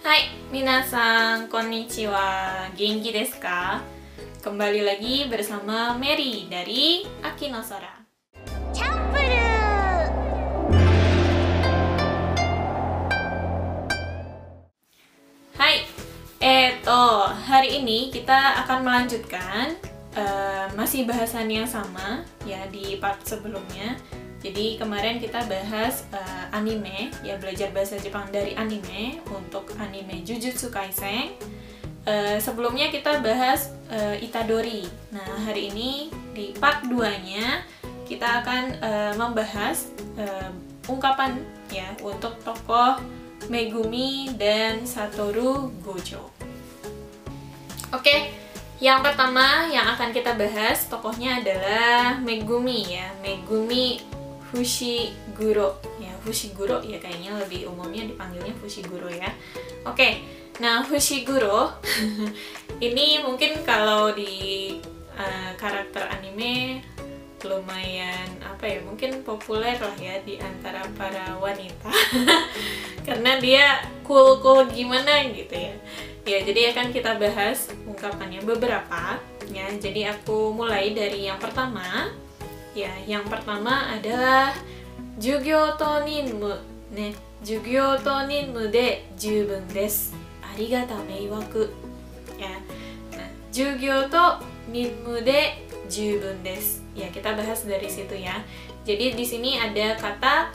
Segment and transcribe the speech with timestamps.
[0.00, 2.64] Hai, minasang konnichiwa.
[2.72, 3.84] Genki desu ka?
[4.40, 8.00] Kembali lagi bersama Mary dari Akinosora.
[8.72, 9.60] Campuru.
[15.60, 15.84] Hai,
[16.40, 19.76] eh, eto, hari ini kita akan melanjutkan
[20.16, 24.00] uh, masih bahasan yang sama ya di part sebelumnya
[24.40, 30.72] jadi kemarin kita bahas eh, anime, ya belajar bahasa Jepang dari anime untuk anime Jujutsu
[30.72, 31.36] Kaisen.
[32.08, 34.88] Eh, sebelumnya kita bahas eh, Itadori.
[35.12, 37.68] Nah, hari ini di part 2-nya
[38.08, 40.48] kita akan eh, membahas eh,
[40.88, 41.36] ungkapan
[41.68, 42.96] ya untuk tokoh
[43.52, 46.32] Megumi dan Satoru Gojo.
[47.92, 48.32] Oke,
[48.80, 54.09] yang pertama yang akan kita bahas tokohnya adalah Megumi ya, Megumi
[54.50, 55.78] Fushiguro.
[56.02, 59.30] Ya, Fushiguro ya kayaknya lebih umumnya dipanggilnya Fushiguro ya.
[59.86, 60.26] Oke,
[60.58, 61.78] nah Fushiguro
[62.86, 64.76] ini mungkin kalau di
[65.14, 66.82] eh, karakter anime
[67.40, 71.88] lumayan apa ya mungkin populer lah ya di antara para wanita.
[73.06, 75.74] Karena dia cool cool gimana gitu ya.
[76.28, 79.16] Ya jadi akan kita bahas ungkapannya beberapa
[79.50, 82.12] ya jadi aku mulai dari yang pertama
[82.76, 84.54] ya yang pertama adalah
[85.18, 86.54] jugyo to ninmu
[86.94, 87.12] ne
[87.42, 91.66] jugyo to ninmu de jubun desu arigata meiwaku.
[92.38, 92.54] Ya
[93.14, 95.54] nah jugyo to ninmu de
[95.90, 98.38] jubun desu ya kita bahas dari situ ya.
[98.84, 100.50] Jadi di sini ada kata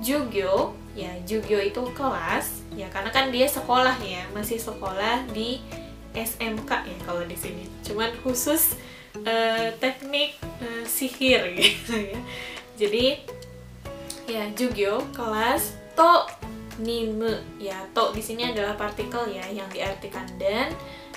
[0.00, 0.74] jugyo.
[0.98, 2.66] Ya jugyo itu kelas.
[2.74, 4.26] Ya karena kan dia sekolah ya.
[4.34, 5.62] Masih sekolah di
[6.10, 7.70] SMK ya kalau di sini.
[7.86, 8.74] Cuman khusus
[9.24, 12.20] eh, teknik eh, sihir gitu ya.
[12.78, 13.06] Jadi
[14.28, 16.28] ya jugyo kelas to
[16.78, 20.70] ninmu ya to di sini adalah partikel ya yang diartikan dan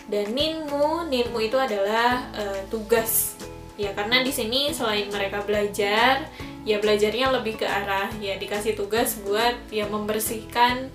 [0.10, 1.06] dan ninmu.
[1.10, 3.38] Ninmu itu adalah eh, tugas.
[3.80, 6.26] Ya karena di sini selain mereka belajar
[6.61, 10.90] ya belajarnya lebih ke arah ya dikasih tugas buat ya membersihkan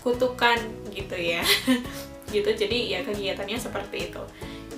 [0.00, 0.58] kutukan
[0.92, 1.44] gitu ya.
[2.30, 4.22] Gitu jadi ya kegiatannya seperti itu.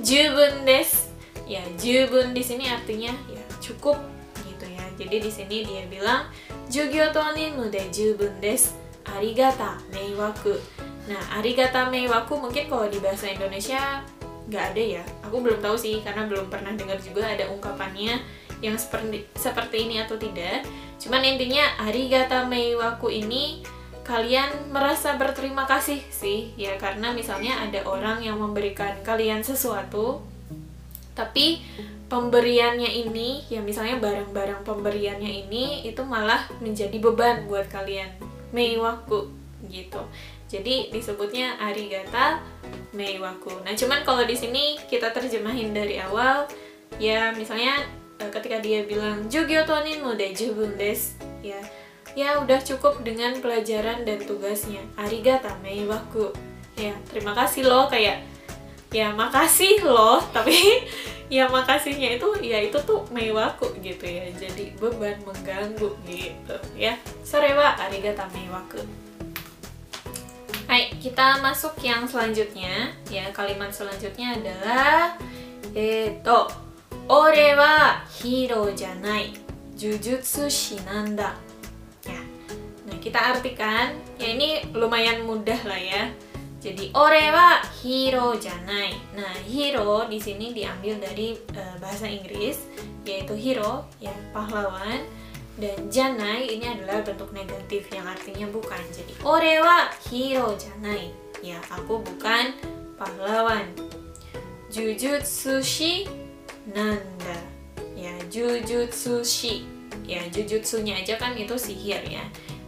[0.00, 1.11] Jubun des
[1.52, 4.00] ya jubun di sini artinya ya cukup
[4.48, 4.84] gitu ya.
[4.96, 6.32] Jadi di sini dia bilang
[6.72, 8.72] jugyo to ninmu de jubun des
[9.04, 10.56] arigata meiwaku.
[11.12, 14.00] Nah arigata meiwaku mungkin kalau di bahasa Indonesia
[14.48, 15.04] nggak ada ya.
[15.28, 18.16] Aku belum tahu sih karena belum pernah dengar juga ada ungkapannya
[18.64, 20.64] yang seperti seperti ini atau tidak.
[20.96, 23.60] Cuman intinya arigata meiwaku ini
[24.02, 26.54] kalian merasa berterima kasih sih.
[26.56, 30.31] Ya karena misalnya ada orang yang memberikan kalian sesuatu
[31.12, 31.60] tapi
[32.08, 38.12] pemberiannya ini ya misalnya barang-barang pemberiannya ini itu malah menjadi beban buat kalian.
[38.52, 39.32] Meiwaku
[39.68, 40.02] gitu.
[40.52, 42.44] Jadi disebutnya arigata
[42.92, 46.44] meiwaku nah cuman kalau di sini kita terjemahin dari awal
[47.00, 47.80] ya misalnya
[48.20, 51.58] eh, ketika dia bilang jugyo to ninmu de jubun desu ya
[52.12, 54.84] ya udah cukup dengan pelajaran dan tugasnya.
[55.00, 56.28] Arigata meiwaku
[56.76, 58.20] ya terima kasih loh kayak
[58.92, 60.54] ya makasih loh tapi
[61.32, 66.92] ya makasihnya itu ya itu tuh meiwaku gitu ya jadi beban mengganggu gitu ya
[67.24, 68.84] sore wa arigata meiwaku
[70.72, 72.96] Hai, kita masuk yang selanjutnya.
[73.12, 75.20] Ya, kalimat selanjutnya adalah
[75.76, 76.48] eto
[77.12, 79.36] ore wa hero janai
[79.76, 81.36] jujutsu shinanda.
[82.08, 82.24] Ya.
[82.88, 86.08] Nah, kita artikan ya ini lumayan mudah lah ya.
[86.62, 88.94] Jadi ore wa hero janai.
[89.18, 92.70] Nah, hero di sini diambil dari eh, bahasa Inggris
[93.02, 95.02] yaitu hero ya pahlawan
[95.58, 98.78] dan janai ini adalah bentuk negatif yang artinya bukan.
[98.94, 101.10] Jadi ore wa hero janai.
[101.42, 102.54] Ya, aku bukan
[102.94, 103.66] pahlawan.
[104.70, 106.06] Jujutsu shi
[106.70, 107.42] nanda.
[107.98, 109.66] Ya, jujutsu shi.
[110.06, 112.22] Ya, jujutsunya aja kan itu sihir ya.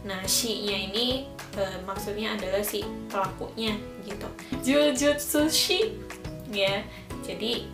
[0.05, 1.25] Nah, shi-nya ini
[1.57, 3.73] eh, maksudnya adalah si pelakunya
[4.05, 4.29] gitu.
[4.61, 5.97] Jujutsu shi
[6.53, 6.85] ya.
[7.25, 7.65] Jadi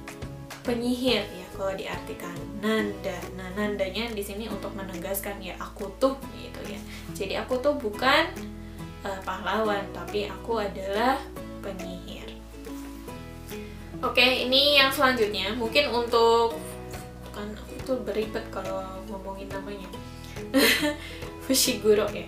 [0.64, 3.20] penyihir ya kalau diartikan nanda.
[3.36, 6.80] Nah, nandanya di sini untuk menegaskan ya aku tuh gitu ya.
[7.12, 8.32] Jadi aku tuh bukan
[9.04, 11.20] eh, pahlawan, tapi aku adalah
[11.60, 12.32] penyihir.
[14.02, 16.58] Oke, ini yang selanjutnya mungkin untuk
[17.36, 18.82] kan aku tuh beribet kalau
[19.12, 19.90] ngomongin namanya.
[21.52, 22.24] Fushiguro ya.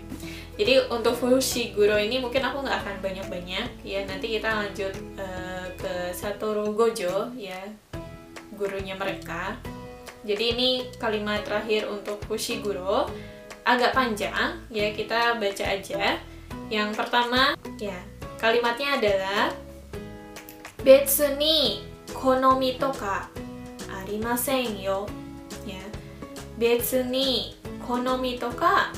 [0.59, 4.03] Jadi untuk Fushiguro ini mungkin aku nggak akan banyak-banyak ya.
[4.03, 7.63] Nanti kita lanjut eh, ke Satoru Gojo ya
[8.59, 9.55] gurunya mereka.
[10.27, 13.07] Jadi ini kalimat terakhir untuk Fushiguro
[13.63, 16.19] agak panjang ya kita baca aja.
[16.67, 17.95] Yang pertama ya
[18.43, 19.55] kalimatnya adalah
[20.83, 21.31] betsu
[22.11, 23.31] konomi toka
[24.03, 25.07] arimasen yo.
[25.63, 25.79] Ya.
[26.59, 28.93] Betsu ni konomi toka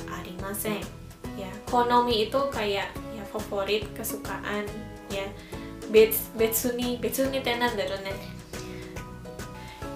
[0.45, 0.85] arimasen.
[1.35, 4.69] Ya, konomi itu kayak ya favorit, kesukaan,
[5.09, 5.25] ya.
[5.89, 8.13] Bets betsu ni, betsu ni tenan ne.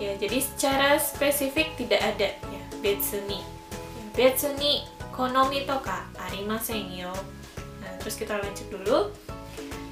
[0.01, 3.41] Ya, jadi secara spesifik tidak ada ya betsu ni.
[3.73, 7.13] Ya, betsu ni konomi toka arimasen yo.
[7.81, 9.13] Nah, terus kita lanjut dulu.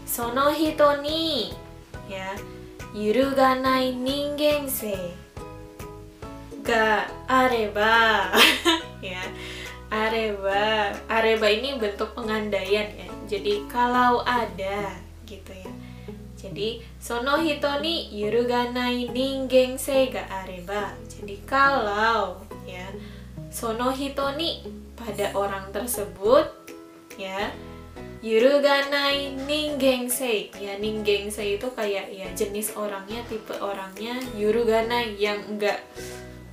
[0.08, 1.52] Sono hito ni
[2.08, 2.40] ya
[2.96, 5.12] yuruganai ningen sei
[6.64, 8.32] ga areba
[9.04, 9.20] ya
[9.92, 10.94] areba.
[11.08, 13.10] Areba ini bentuk pengandaian ya.
[13.28, 14.96] Jadi kalau ada
[15.28, 15.72] gitu ya.
[16.38, 20.96] Jadi sono hito ni yuruganai ningen sei ga areba.
[21.10, 22.88] Jadi kalau ya
[23.52, 24.64] sono hito ni
[24.98, 26.50] pada orang tersebut
[27.18, 27.54] ya
[28.18, 35.86] Yuruganai ningengsei Ya ningengsei itu kayak ya jenis orangnya, tipe orangnya Yuruganai yang enggak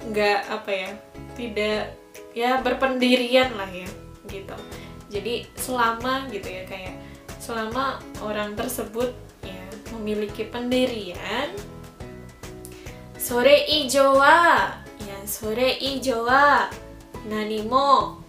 [0.04, 0.90] enggak apa ya
[1.32, 2.03] Tidak
[2.34, 3.88] ya berpendirian lah ya
[4.28, 4.54] gitu.
[5.08, 6.98] Jadi selama gitu ya kayak
[7.44, 9.12] Selama orang tersebut
[9.44, 11.52] ya memiliki pendirian
[13.20, 14.72] Sore ijo wa
[15.04, 16.72] Ya sore ijo wa
[17.28, 18.20] Nanimo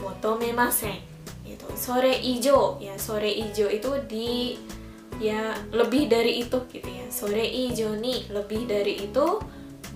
[0.00, 1.00] motomemasen
[1.44, 1.68] gitu.
[1.76, 4.56] Sore ijo ya sore ijo itu di
[5.20, 7.04] ya lebih dari itu gitu ya.
[7.12, 9.40] Sore ijo nih lebih dari itu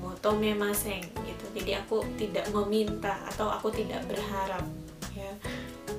[0.10, 4.64] motome maseng gitu jadi aku tidak meminta atau aku tidak berharap
[5.16, 5.32] ya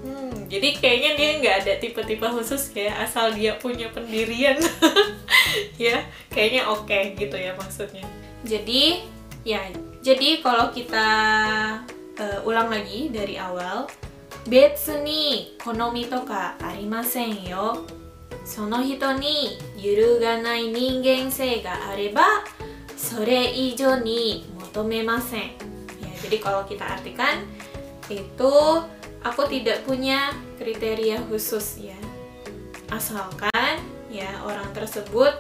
[0.05, 4.61] hmm, jadi kayaknya dia nggak ada tipe-tipe khusus ya asal dia punya pendirian
[5.81, 8.05] ya kayaknya oke okay, gitu ya maksudnya
[8.45, 9.03] jadi
[9.43, 9.61] ya
[10.05, 11.09] jadi kalau kita
[12.21, 13.89] uh, ulang lagi dari awal
[14.47, 17.85] 別に好みとかありませんよ
[18.45, 22.23] その人に揺るがない人間性があれば
[23.02, 25.58] sore ijo ni motomemasen.
[25.98, 27.42] Ya jadi kalau kita artikan
[28.14, 28.54] itu
[29.26, 30.30] aku tidak punya
[30.62, 31.98] kriteria khusus ya.
[32.94, 33.82] Asalkan
[34.14, 35.34] ya orang tersebut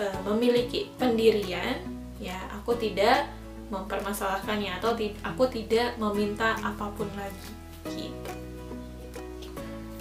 [0.00, 1.76] e, memiliki pendirian
[2.16, 3.28] ya aku tidak
[3.68, 7.52] mempermasalahkannya atau aku tidak meminta apa pun lagi
[7.92, 8.49] gitu.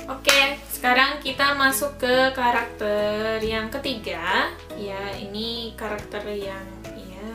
[0.09, 4.49] Oke, sekarang kita masuk ke karakter yang ketiga.
[4.73, 6.65] Ya, ini karakter yang
[6.97, 7.29] ya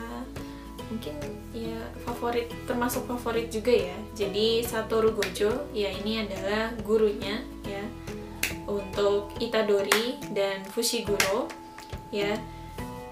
[0.91, 1.15] mungkin
[1.55, 3.95] ya favorit termasuk favorit juga ya.
[4.11, 7.79] Jadi Satoru Gojo, ya ini adalah gurunya ya
[8.67, 11.47] untuk Itadori dan Fushiguro
[12.11, 12.35] ya.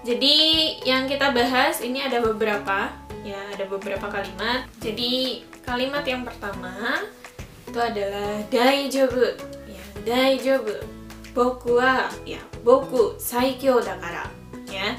[0.04, 0.36] Jadi
[0.84, 2.92] yang kita bahas ini ada beberapa
[3.24, 4.68] ya, ada beberapa kalimat.
[4.76, 7.00] Jadi kalimat yang pertama
[7.74, 9.34] itu adalah daijoubu
[9.66, 10.78] ya daijoubu
[11.34, 14.30] boku wa ya boku saikyou dakara.
[14.70, 14.94] Ya.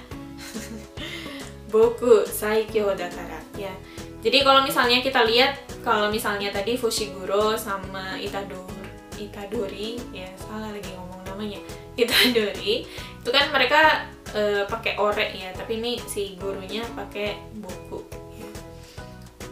[1.72, 3.40] Boku saikyou dakara.
[3.56, 3.72] Ya.
[4.20, 5.56] Jadi kalau misalnya kita lihat
[5.88, 8.84] kalau misalnya tadi Fushiguro sama Itadori
[9.24, 11.64] Itadori ya salah lagi ngomong namanya.
[11.96, 14.04] Itadori itu kan mereka
[14.36, 18.04] e, pakai ore ya tapi ini si gurunya pakai buku
[18.36, 18.50] ya.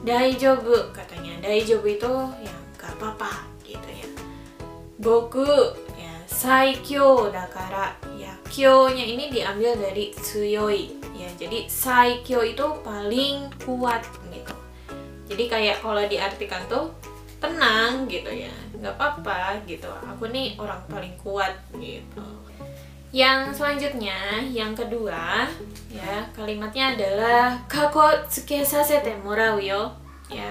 [0.04, 1.40] Daijobu katanya.
[1.40, 2.12] Daijobu itu
[2.44, 2.53] ya
[5.04, 5.76] boku.
[6.00, 7.94] Ya saikyo dakara.
[8.16, 10.96] Ya kyo-nya ini diambil dari tsuyoi.
[11.14, 14.02] Ya jadi saikyo itu paling kuat
[14.32, 14.56] gitu.
[15.28, 16.90] Jadi kayak kalau diartikan tuh
[17.44, 18.56] tenang gitu ya.
[18.80, 19.92] Nggak apa-apa gitu.
[20.16, 22.24] Aku nih orang paling kuat gitu.
[23.14, 25.46] Yang selanjutnya yang kedua
[25.94, 29.94] ya kalimatnya adalah kako tsuke sasete morau yo.
[30.34, 30.50] Ya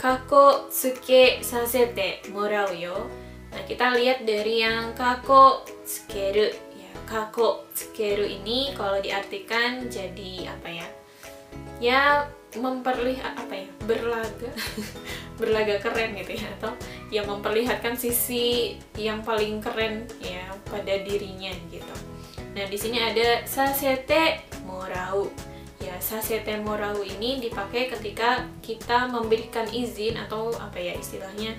[0.00, 2.96] kako tsuke sasete morau yo.
[3.52, 6.92] Nah, kita lihat dari yang kako tsukeru ya.
[7.04, 10.88] Kako tsukeru ini kalau diartikan jadi apa ya?
[11.78, 12.02] Ya
[12.56, 13.68] memperlihat apa ya?
[13.84, 14.50] Berlaga.
[15.40, 16.72] berlaga keren gitu ya atau
[17.10, 21.94] yang memperlihatkan sisi yang paling keren ya pada dirinya gitu.
[22.52, 25.28] Nah, di sini ada sasete morau
[25.82, 31.58] ya sasete morau ini dipakai ketika kita memberikan izin atau apa ya istilahnya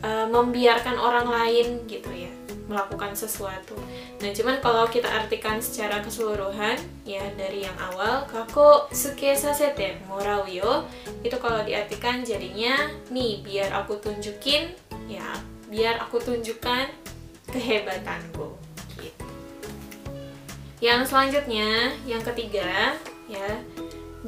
[0.00, 2.32] Eh, membiarkan orang lain gitu ya
[2.72, 3.76] melakukan sesuatu.
[4.24, 10.88] Nah, cuman kalau kita artikan secara keseluruhan ya dari yang awal kaku suke sasete morauyo
[11.20, 14.72] itu kalau diartikan jadinya nih biar aku tunjukin
[15.04, 15.26] ya
[15.68, 16.88] biar aku tunjukkan
[17.52, 18.56] kehebatanku
[18.96, 19.24] gitu.
[20.80, 22.96] Yang selanjutnya, yang ketiga
[23.28, 23.48] ya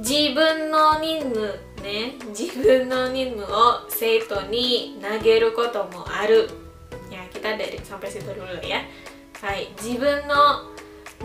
[0.05, 6.50] jibun no ningu ね自分の任務を生徒に投げることもある
[7.10, 8.84] ya kita dari sampai situ dulu ya
[9.42, 10.74] はい自分の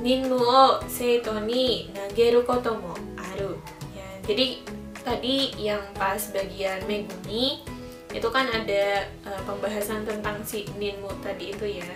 [0.00, 3.58] 任務を生徒に投げることもある
[3.96, 4.62] ya jadi
[5.02, 7.66] tadi yang pas bagian Megumi
[8.12, 11.88] itu kan ada uh, pembahasan tentang si ninmu tadi itu ya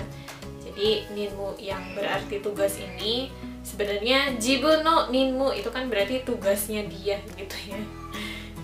[0.64, 3.30] jadi ninmu yang berarti tugas ini
[3.62, 7.80] sebenarnya jibun no ninmu itu kan berarti tugasnya dia gitu ya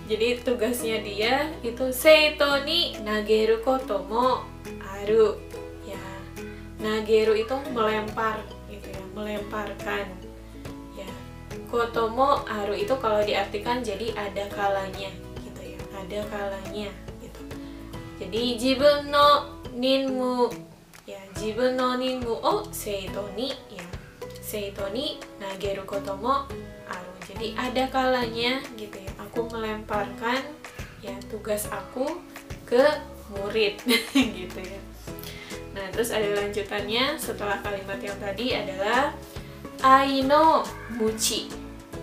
[0.08, 4.40] jadi tugasnya dia itu seito ni nageru koto mo
[4.80, 5.36] aru.
[5.84, 6.00] Ya
[6.80, 8.40] nageru itu melempar
[8.72, 10.08] gitu ya melemparkan.
[10.96, 11.10] Ya
[11.68, 15.12] kotomo aru itu kalau diartikan jadi ada kalanya
[15.44, 16.88] gitu ya ada kalanya
[17.20, 17.42] gitu.
[18.16, 20.48] Jadi jibun no ninmu
[21.04, 23.84] ya jibun no ninmu o seito ni ya
[24.40, 26.48] seito ni nageru kotomo
[26.88, 27.07] aru
[27.38, 30.42] jadi ada kalanya gitu ya aku melemparkan
[30.98, 32.18] ya tugas aku
[32.66, 32.82] ke
[33.30, 33.78] murid
[34.42, 34.80] gitu ya.
[35.70, 39.14] Nah terus ada lanjutannya setelah kalimat yang tadi adalah
[39.86, 40.66] aino
[40.98, 41.46] muci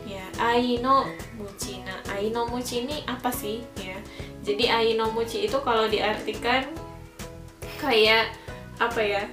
[0.07, 1.03] ya aino
[1.35, 3.59] muci nah aino muci ini apa sih?
[3.75, 3.99] Ya
[4.39, 6.63] jadi aino muci itu kalau diartikan
[7.83, 8.31] kayak
[8.79, 9.23] apa ya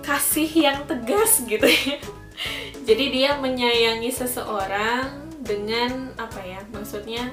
[0.00, 2.00] kasih yang tegas gitu ya
[2.84, 7.32] jadi dia menyayangi seseorang dengan apa ya maksudnya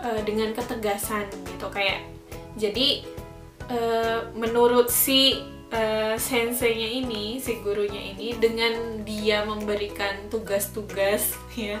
[0.00, 1.68] uh, dengan ketegasan gitu.
[1.68, 2.08] Kayak
[2.56, 3.04] jadi
[3.68, 11.76] uh, menurut si uh, senseinya ini si gurunya ini dengan dia memberikan tugas-tugas ya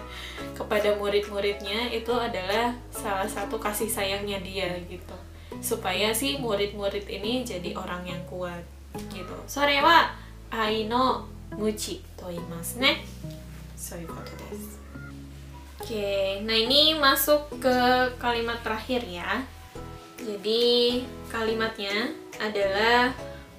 [0.52, 5.16] kepada murid-muridnya itu adalah salah satu kasih sayangnya dia gitu.
[5.64, 8.60] Supaya si murid-murid ini jadi orang yang kuat
[9.12, 9.36] gitu.
[9.48, 10.12] Sore wa
[10.52, 13.06] aino muchi to imasu ne
[13.76, 14.86] so desu
[15.76, 17.76] Oke, nah ini masuk ke
[18.18, 19.44] kalimat terakhir ya.
[20.18, 22.10] Jadi kalimatnya
[22.42, 23.14] adalah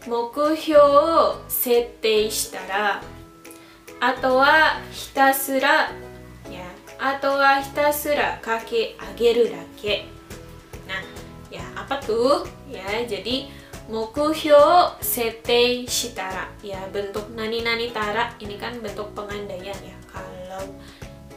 [0.10, 3.00] mokuhyou o settei shitara
[4.02, 5.94] wa hitasura
[6.52, 6.68] ya,
[7.00, 10.10] wa hitasura kake ageru dake.
[10.90, 11.06] Nah,
[11.54, 12.44] ya apa tuh?
[12.66, 13.48] Ya, jadi
[13.88, 20.64] mokuhyou settei shitara ya bentuk nani nani tara ini kan bentuk pengandaian ya kalau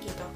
[0.02, 0.26] gitu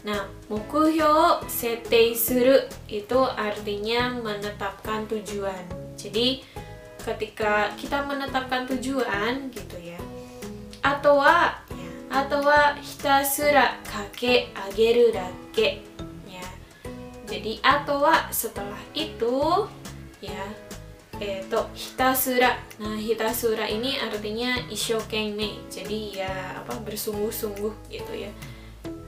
[0.00, 2.56] Nah, mokuhyo setei suru
[2.88, 5.60] itu artinya menetapkan tujuan.
[5.92, 6.40] Jadi,
[7.04, 10.00] ketika kita menetapkan tujuan gitu ya.
[10.80, 15.84] Atau wa ya, atau wa hitasura kake ageru dake
[16.24, 16.48] ya.
[17.28, 19.68] Jadi, atau setelah itu
[20.24, 20.48] ya
[21.20, 22.56] eto hitasura.
[22.80, 25.68] Nah, hitasura ini artinya ishokenmei.
[25.68, 28.32] Jadi ya apa bersungguh-sungguh gitu ya.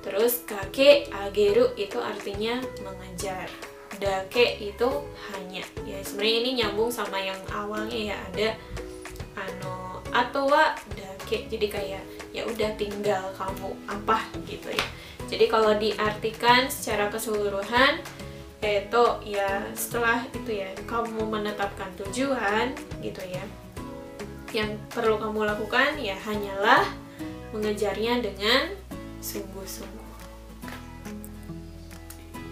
[0.05, 3.49] Terus kake ageru itu artinya mengejar.
[3.97, 4.89] Dake itu
[5.33, 5.65] hanya.
[5.89, 8.49] Ya sebenarnya ini nyambung sama yang awalnya ya ada
[9.39, 11.49] ano atau wa dake.
[11.49, 12.03] Jadi kayak
[12.37, 14.87] ya udah tinggal kamu apa gitu ya.
[15.33, 18.05] Jadi kalau diartikan secara keseluruhan
[18.63, 22.71] itu ya setelah itu ya kamu menetapkan tujuan
[23.03, 23.43] gitu ya.
[24.55, 26.87] Yang perlu kamu lakukan ya hanyalah
[27.51, 28.71] mengejarnya dengan
[29.19, 30.03] sungguh-sungguh.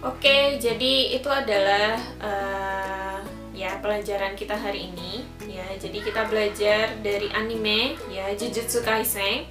[0.01, 3.21] Oke, jadi itu adalah uh,
[3.53, 5.21] ya pelajaran kita hari ini.
[5.45, 9.45] Ya, jadi kita belajar dari anime ya Jujutsu Kaisen.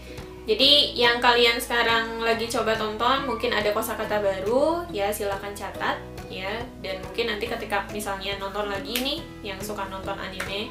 [0.50, 6.58] Jadi yang kalian sekarang lagi coba tonton mungkin ada kosakata baru ya silahkan catat ya.
[6.82, 10.66] Dan mungkin nanti ketika misalnya nonton lagi nih yang suka nonton anime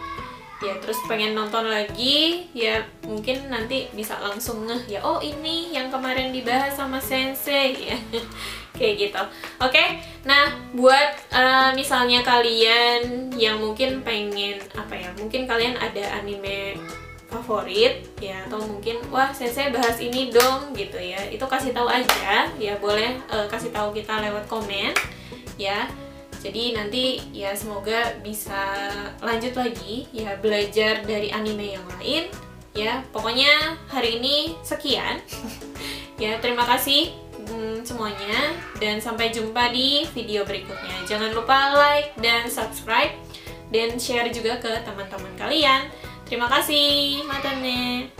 [0.59, 5.87] ya terus pengen nonton lagi ya mungkin nanti bisa langsung ngeh ya oh ini yang
[5.87, 7.95] kemarin dibahas sama sensei ya.
[8.75, 9.23] Kayak gitu.
[9.63, 9.71] Oke?
[9.71, 9.87] Okay?
[10.27, 16.75] nah buat uh, misalnya kalian yang mungkin pengen apa ya mungkin kalian ada anime
[17.29, 21.21] favorit ya atau mungkin wah sensei bahas ini dong gitu ya.
[21.29, 24.91] Itu kasih tahu aja ya boleh uh, kasih tahu kita lewat komen
[25.55, 25.85] ya.
[26.39, 32.27] Jadi nanti ya semoga bisa lanjut lagi ya belajar dari anime yang lain
[32.73, 33.05] ya.
[33.13, 35.21] Pokoknya hari ini sekian
[36.23, 36.41] ya.
[36.41, 37.13] Terima kasih
[37.45, 41.05] hmm, semuanya dan sampai jumpa di video berikutnya.
[41.05, 43.13] Jangan lupa like dan subscribe
[43.69, 45.85] dan share juga ke teman-teman kalian
[46.29, 48.13] terima kasih matane